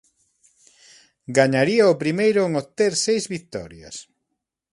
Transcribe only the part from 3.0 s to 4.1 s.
seis vitorias.